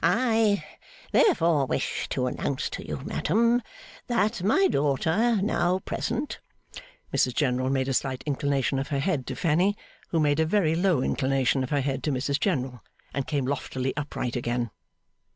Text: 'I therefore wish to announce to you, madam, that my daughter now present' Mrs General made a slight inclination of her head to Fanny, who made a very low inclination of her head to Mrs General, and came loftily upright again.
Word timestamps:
'I 0.03 0.65
therefore 1.11 1.67
wish 1.67 2.09
to 2.09 2.25
announce 2.25 2.71
to 2.71 2.83
you, 2.83 3.01
madam, 3.05 3.61
that 4.07 4.41
my 4.41 4.67
daughter 4.67 5.39
now 5.43 5.77
present' 5.77 6.39
Mrs 7.13 7.35
General 7.35 7.69
made 7.69 7.87
a 7.87 7.93
slight 7.93 8.23
inclination 8.25 8.79
of 8.79 8.87
her 8.87 8.97
head 8.97 9.27
to 9.27 9.35
Fanny, 9.35 9.77
who 10.09 10.19
made 10.19 10.39
a 10.39 10.45
very 10.47 10.73
low 10.73 11.03
inclination 11.03 11.61
of 11.61 11.69
her 11.69 11.81
head 11.81 12.01
to 12.05 12.11
Mrs 12.11 12.39
General, 12.39 12.83
and 13.13 13.27
came 13.27 13.45
loftily 13.45 13.95
upright 13.95 14.35
again. 14.35 14.71